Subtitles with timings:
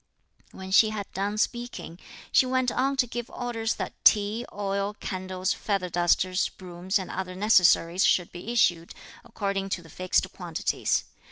[0.51, 1.99] When she had done speaking,
[2.31, 7.35] she went on to give orders that tea, oil, candles, feather dusters, brooms and other
[7.35, 11.03] necessaries should be issued, according to the fixed quantities.